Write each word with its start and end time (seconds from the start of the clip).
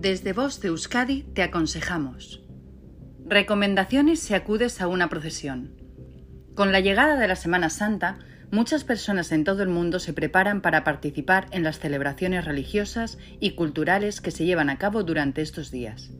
Desde 0.00 0.32
Voz 0.32 0.62
de 0.62 0.68
Euskadi 0.68 1.24
te 1.34 1.42
aconsejamos. 1.42 2.40
Recomendaciones 3.26 4.18
si 4.18 4.32
acudes 4.32 4.80
a 4.80 4.86
una 4.86 5.10
procesión. 5.10 5.74
Con 6.54 6.72
la 6.72 6.80
llegada 6.80 7.16
de 7.16 7.28
la 7.28 7.36
Semana 7.36 7.68
Santa, 7.68 8.18
muchas 8.50 8.82
personas 8.82 9.30
en 9.30 9.44
todo 9.44 9.62
el 9.62 9.68
mundo 9.68 9.98
se 9.98 10.14
preparan 10.14 10.62
para 10.62 10.84
participar 10.84 11.48
en 11.50 11.64
las 11.64 11.80
celebraciones 11.80 12.46
religiosas 12.46 13.18
y 13.40 13.50
culturales 13.50 14.22
que 14.22 14.30
se 14.30 14.46
llevan 14.46 14.70
a 14.70 14.78
cabo 14.78 15.02
durante 15.02 15.42
estos 15.42 15.70
días. 15.70 16.10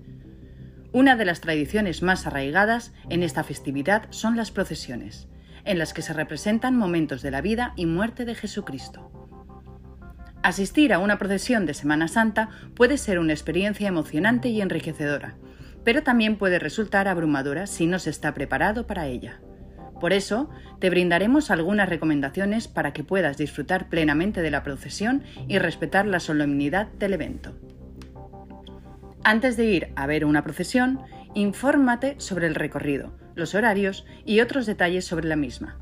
Una 0.93 1.17
de 1.17 1.25
las 1.25 1.40
tradiciones 1.40 2.03
más 2.03 2.26
arraigadas 2.26 2.93
en 3.08 3.22
esta 3.22 3.44
festividad 3.44 4.08
son 4.11 4.36
las 4.36 4.50
procesiones, 4.50 5.26
en 5.64 5.79
las 5.79 5.94
que 5.94 6.03
se 6.03 6.12
representan 6.12 6.76
momentos 6.76 7.22
de 7.22 7.31
la 7.31 7.40
vida 7.40 7.72
y 7.76 7.86
muerte 7.86 8.26
de 8.26 8.35
Jesucristo. 8.35 9.19
Asistir 10.43 10.94
a 10.94 10.99
una 10.99 11.18
procesión 11.18 11.67
de 11.67 11.75
Semana 11.75 12.08
Santa 12.08 12.49
puede 12.75 12.96
ser 12.96 13.18
una 13.18 13.32
experiencia 13.35 13.89
emocionante 13.89 14.49
y 14.49 14.63
enriquecedora, 14.63 15.35
pero 15.85 16.03
también 16.03 16.36
puede 16.36 16.58
resultar 16.58 17.08
abrumadora 17.08 17.66
si 17.66 17.86
no 17.86 17.99
se 17.99 18.08
está 18.08 18.32
preparado 18.32 18.86
para 18.86 19.07
ella. 19.07 19.40
Por 20.00 20.14
eso, 20.14 20.49
te 20.79 20.89
brindaremos 20.89 21.50
algunas 21.50 21.90
recomendaciones 21.90 22.68
para 22.68 22.94
que 22.94 23.04
puedas 23.04 23.36
disfrutar 23.36 23.90
plenamente 23.90 24.40
de 24.40 24.50
la 24.50 24.63
procesión 24.63 25.22
y 25.46 25.58
respetar 25.58 26.07
la 26.07 26.21
solemnidad 26.21 26.86
del 26.93 27.13
evento. 27.13 27.54
Antes 29.22 29.58
de 29.58 29.66
ir 29.66 29.93
a 29.94 30.07
ver 30.07 30.25
una 30.25 30.43
procesión, 30.43 31.00
infórmate 31.35 32.14
sobre 32.19 32.47
el 32.47 32.55
recorrido, 32.55 33.14
los 33.34 33.55
horarios 33.55 34.06
y 34.25 34.41
otros 34.41 34.64
detalles 34.64 35.05
sobre 35.05 35.28
la 35.28 35.36
misma. 35.36 35.78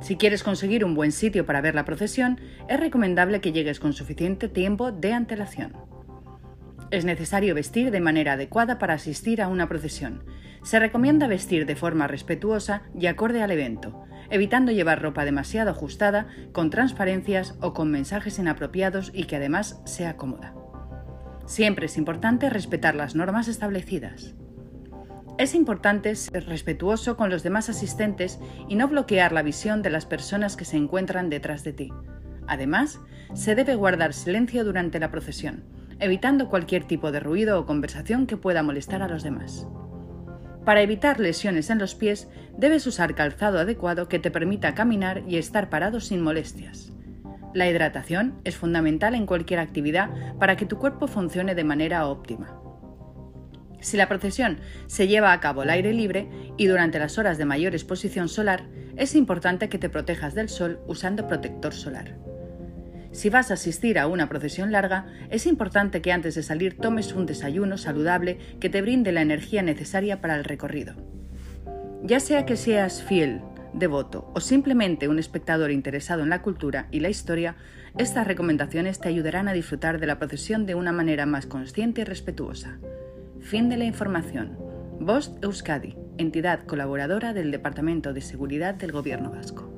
Si 0.00 0.16
quieres 0.16 0.44
conseguir 0.44 0.84
un 0.84 0.94
buen 0.94 1.12
sitio 1.12 1.44
para 1.44 1.60
ver 1.60 1.74
la 1.74 1.84
procesión, 1.84 2.40
es 2.68 2.78
recomendable 2.78 3.40
que 3.40 3.52
llegues 3.52 3.80
con 3.80 3.92
suficiente 3.92 4.48
tiempo 4.48 4.92
de 4.92 5.12
antelación. 5.12 5.76
Es 6.90 7.04
necesario 7.04 7.54
vestir 7.54 7.90
de 7.90 8.00
manera 8.00 8.34
adecuada 8.34 8.78
para 8.78 8.94
asistir 8.94 9.42
a 9.42 9.48
una 9.48 9.68
procesión. 9.68 10.24
Se 10.62 10.78
recomienda 10.78 11.26
vestir 11.26 11.66
de 11.66 11.76
forma 11.76 12.06
respetuosa 12.06 12.82
y 12.98 13.06
acorde 13.06 13.42
al 13.42 13.50
evento, 13.50 14.04
evitando 14.30 14.72
llevar 14.72 15.02
ropa 15.02 15.24
demasiado 15.24 15.70
ajustada, 15.70 16.28
con 16.52 16.70
transparencias 16.70 17.56
o 17.60 17.74
con 17.74 17.90
mensajes 17.90 18.38
inapropiados 18.38 19.10
y 19.12 19.24
que 19.24 19.36
además 19.36 19.80
sea 19.84 20.16
cómoda. 20.16 20.54
Siempre 21.46 21.86
es 21.86 21.96
importante 21.96 22.50
respetar 22.50 22.94
las 22.94 23.14
normas 23.14 23.48
establecidas. 23.48 24.34
Es 25.38 25.54
importante 25.54 26.16
ser 26.16 26.46
respetuoso 26.46 27.16
con 27.16 27.30
los 27.30 27.44
demás 27.44 27.68
asistentes 27.68 28.40
y 28.66 28.74
no 28.74 28.88
bloquear 28.88 29.30
la 29.30 29.42
visión 29.42 29.82
de 29.82 29.90
las 29.90 30.04
personas 30.04 30.56
que 30.56 30.64
se 30.64 30.76
encuentran 30.76 31.30
detrás 31.30 31.62
de 31.62 31.72
ti. 31.72 31.92
Además, 32.48 32.98
se 33.34 33.54
debe 33.54 33.76
guardar 33.76 34.14
silencio 34.14 34.64
durante 34.64 34.98
la 34.98 35.12
procesión, 35.12 35.62
evitando 36.00 36.48
cualquier 36.48 36.82
tipo 36.84 37.12
de 37.12 37.20
ruido 37.20 37.60
o 37.60 37.66
conversación 37.66 38.26
que 38.26 38.36
pueda 38.36 38.64
molestar 38.64 39.00
a 39.00 39.08
los 39.08 39.22
demás. 39.22 39.68
Para 40.64 40.82
evitar 40.82 41.20
lesiones 41.20 41.70
en 41.70 41.78
los 41.78 41.94
pies, 41.94 42.28
debes 42.56 42.84
usar 42.88 43.14
calzado 43.14 43.60
adecuado 43.60 44.08
que 44.08 44.18
te 44.18 44.32
permita 44.32 44.74
caminar 44.74 45.22
y 45.28 45.36
estar 45.36 45.70
parado 45.70 46.00
sin 46.00 46.20
molestias. 46.20 46.92
La 47.54 47.68
hidratación 47.68 48.40
es 48.42 48.56
fundamental 48.56 49.14
en 49.14 49.24
cualquier 49.24 49.60
actividad 49.60 50.10
para 50.40 50.56
que 50.56 50.66
tu 50.66 50.78
cuerpo 50.78 51.06
funcione 51.06 51.54
de 51.54 51.64
manera 51.64 52.06
óptima. 52.08 52.60
Si 53.80 53.96
la 53.96 54.08
procesión 54.08 54.58
se 54.86 55.06
lleva 55.06 55.32
a 55.32 55.40
cabo 55.40 55.62
al 55.62 55.70
aire 55.70 55.92
libre 55.92 56.28
y 56.56 56.66
durante 56.66 56.98
las 56.98 57.18
horas 57.18 57.38
de 57.38 57.44
mayor 57.44 57.74
exposición 57.74 58.28
solar, 58.28 58.64
es 58.96 59.14
importante 59.14 59.68
que 59.68 59.78
te 59.78 59.88
protejas 59.88 60.34
del 60.34 60.48
sol 60.48 60.80
usando 60.86 61.28
protector 61.28 61.72
solar. 61.72 62.16
Si 63.12 63.30
vas 63.30 63.50
a 63.50 63.54
asistir 63.54 63.98
a 63.98 64.06
una 64.06 64.28
procesión 64.28 64.70
larga, 64.70 65.06
es 65.30 65.46
importante 65.46 66.02
que 66.02 66.12
antes 66.12 66.34
de 66.34 66.42
salir 66.42 66.76
tomes 66.76 67.12
un 67.14 67.26
desayuno 67.26 67.78
saludable 67.78 68.38
que 68.60 68.68
te 68.68 68.82
brinde 68.82 69.12
la 69.12 69.22
energía 69.22 69.62
necesaria 69.62 70.20
para 70.20 70.36
el 70.36 70.44
recorrido. 70.44 70.94
Ya 72.02 72.20
sea 72.20 72.44
que 72.44 72.56
seas 72.56 73.02
fiel, 73.02 73.40
devoto 73.72 74.30
o 74.34 74.40
simplemente 74.40 75.08
un 75.08 75.18
espectador 75.18 75.70
interesado 75.70 76.22
en 76.22 76.30
la 76.30 76.42
cultura 76.42 76.88
y 76.90 77.00
la 77.00 77.08
historia, 77.08 77.56
estas 77.96 78.26
recomendaciones 78.26 79.00
te 79.00 79.08
ayudarán 79.08 79.48
a 79.48 79.52
disfrutar 79.52 79.98
de 80.00 80.06
la 80.06 80.18
procesión 80.18 80.66
de 80.66 80.74
una 80.74 80.92
manera 80.92 81.26
más 81.26 81.46
consciente 81.46 82.02
y 82.02 82.04
respetuosa. 82.04 82.78
Fin 83.40 83.68
de 83.68 83.76
la 83.76 83.84
información. 83.84 84.58
Vost 85.00 85.42
Euskadi, 85.42 85.96
entidad 86.18 86.64
colaboradora 86.64 87.32
del 87.32 87.50
Departamento 87.50 88.12
de 88.12 88.20
Seguridad 88.20 88.74
del 88.74 88.92
Gobierno 88.92 89.30
Vasco. 89.30 89.77